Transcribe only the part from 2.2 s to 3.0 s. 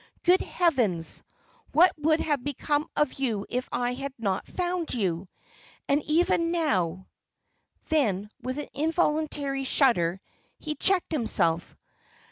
have become